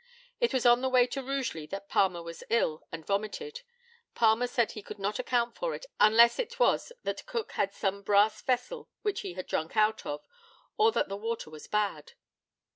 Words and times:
It 0.39 0.51
was 0.51 0.65
on 0.65 0.81
the 0.81 0.89
way 0.89 1.05
to 1.05 1.21
Rugeley 1.21 1.67
that 1.67 1.87
Palmer 1.87 2.23
was 2.23 2.43
ill 2.49 2.81
and 2.91 3.05
vomited. 3.05 3.61
Palmer 4.15 4.47
said 4.47 4.71
he 4.71 4.81
could 4.81 4.97
not 4.97 5.19
account 5.19 5.55
for 5.55 5.75
it 5.75 5.85
unless 5.99 6.39
it 6.39 6.59
was 6.59 6.91
that 7.03 7.27
Cook 7.27 7.51
had 7.51 7.71
some 7.71 8.01
brass 8.01 8.41
vessel 8.41 8.89
which 9.03 9.21
he 9.21 9.33
had 9.35 9.45
drank 9.45 9.77
out 9.77 10.03
of, 10.07 10.25
or 10.75 10.91
that 10.91 11.07
the 11.07 11.17
water 11.17 11.51
was 11.51 11.67
bad. 11.67 12.13